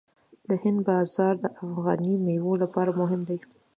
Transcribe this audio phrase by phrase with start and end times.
[0.49, 3.39] د هند بازار د افغاني میوو لپاره مهم دی.